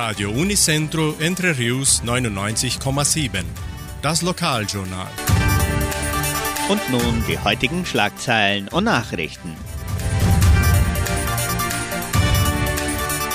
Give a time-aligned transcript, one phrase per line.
[0.00, 3.42] Radio Unicentro Entre Rius 99,7.
[4.00, 5.08] Das Lokaljournal.
[6.68, 9.56] Und nun die heutigen Schlagzeilen und Nachrichten.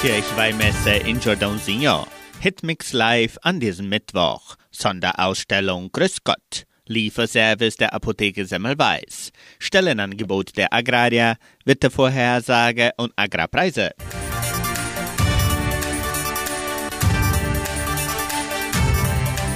[0.02, 2.08] Kirchweihmesse in Jordãozinho.
[2.40, 4.56] Hitmix Live an diesem Mittwoch.
[4.72, 6.64] Sonderausstellung Grüß Gott.
[6.88, 9.32] Lieferservice der Apotheke Semmelweis.
[9.60, 11.36] Stellenangebot der Agrarier,
[11.66, 13.92] Wettervorhersage und Agrarpreise.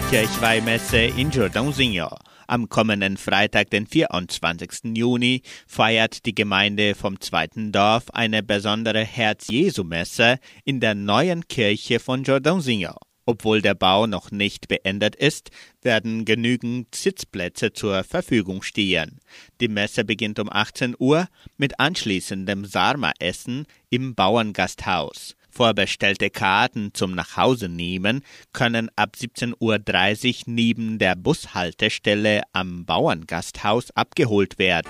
[0.09, 2.07] Kirchweihmesse in Jordãozinho.
[2.47, 4.95] Am kommenden Freitag, den 24.
[4.95, 12.23] Juni, feiert die Gemeinde vom zweiten Dorf eine besondere Herz-Jesu-Messe in der neuen Kirche von
[12.23, 12.95] Jordãozinho.
[13.25, 15.49] Obwohl der Bau noch nicht beendet ist,
[15.81, 19.19] werden genügend Sitzplätze zur Verfügung stehen.
[19.59, 25.35] Die Messe beginnt um 18 Uhr mit anschließendem Sarma-Essen im Bauerngasthaus.
[25.57, 28.23] Vorbestellte Karten zum Nachhausenehmen
[28.53, 34.87] können ab 17.30 Uhr neben der Bushaltestelle am Bauerngasthaus abgeholt werden.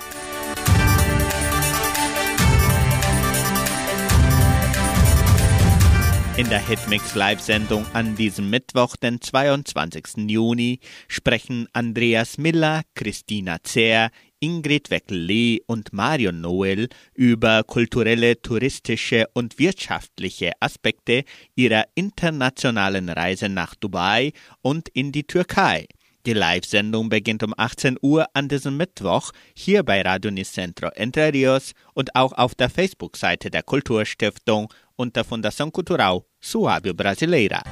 [6.36, 10.30] In der Hitmix Live-Sendung an diesem Mittwoch, den 22.
[10.30, 19.59] Juni, sprechen Andreas Miller, Christina Zehr, Ingrid Weckel-Lee und Marion Noel über kulturelle, touristische und
[19.59, 21.23] wirtschaftliche Aspekte
[21.55, 25.88] ihrer internationalen Reise nach Dubai und in die Türkei.
[26.27, 31.72] Die Live-Sendung beginnt um 18 Uhr an diesem Mittwoch hier bei Radio Nicentro Entre Rios
[31.94, 37.63] und auch auf der Facebook-Seite der Kulturstiftung unter Fundação Cultural Suábio Brasileira.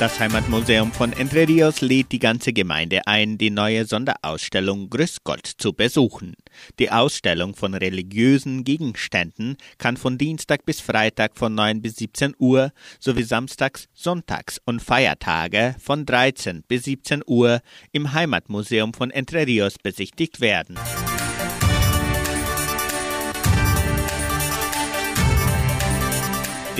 [0.00, 5.46] Das Heimatmuseum von Entre Rios lädt die ganze Gemeinde ein, die neue Sonderausstellung Grüß Gott
[5.58, 6.36] zu besuchen.
[6.78, 12.72] Die Ausstellung von religiösen Gegenständen kann von Dienstag bis Freitag von 9 bis 17 Uhr
[12.98, 17.60] sowie samstags, sonntags und Feiertage von 13 bis 17 Uhr
[17.92, 20.78] im Heimatmuseum von Entre Rios besichtigt werden.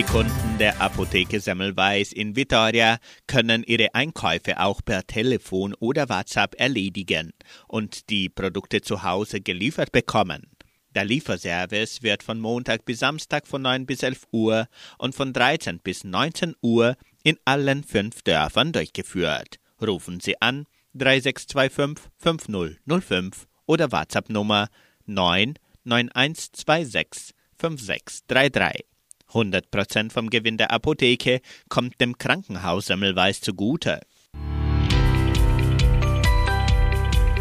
[0.01, 2.97] Die Kunden der Apotheke Semmelweis in Vitoria
[3.27, 7.35] können ihre Einkäufe auch per Telefon oder WhatsApp erledigen
[7.69, 10.47] und die Produkte zu Hause geliefert bekommen.
[10.95, 15.81] Der Lieferservice wird von Montag bis Samstag von 9 bis 11 Uhr und von 13
[15.81, 19.57] bis 19 Uhr in allen fünf Dörfern durchgeführt.
[19.83, 24.69] Rufen Sie an 3625 5005 oder WhatsApp Nummer
[25.05, 28.90] 99126 5633.
[29.33, 34.01] 100% vom Gewinn der Apotheke kommt dem Krankenhaus Semmelweis zugute.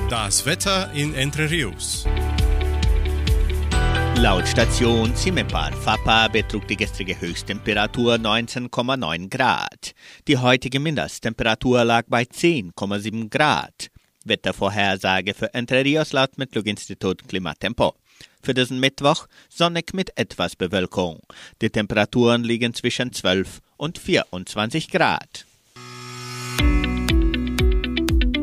[0.09, 2.05] Das Wetter in Entre Rios.
[4.15, 9.93] Laut Station Cimepar Fapa betrug die gestrige Höchsttemperatur 19,9 Grad.
[10.27, 13.91] Die heutige Mindesttemperatur lag bei 10,7 Grad.
[14.25, 17.95] Wettervorhersage für Entre Rios laut Metlog-Institut Klimatempo.
[18.41, 21.19] Für diesen Mittwoch sonnig mit etwas Bewölkung.
[21.61, 25.45] Die Temperaturen liegen zwischen 12 und 24 Grad.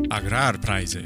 [0.09, 1.03] Agrarpreise.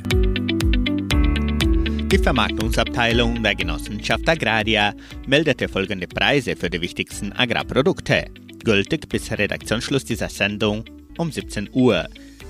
[2.12, 4.94] Die Vermarktungsabteilung der Genossenschaft Agraria
[5.26, 8.26] meldete folgende Preise für die wichtigsten Agrarprodukte.
[8.64, 10.84] Gültig bis Redaktionsschluss dieser Sendung
[11.18, 12.08] um 17 Uhr.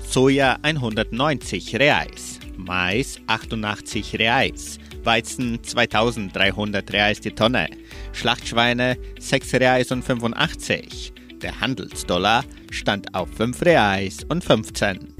[0.08, 7.68] Soja 190 Reais, Mais 88 Reais, Weizen 2300 Reais die Tonne,
[8.12, 11.12] Schlachtschweine 6 Reais und 85.
[11.42, 15.14] Der Handelsdollar stand auf 5 Reais und 15.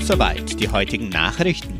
[0.00, 1.79] Soweit die heutigen Nachrichten.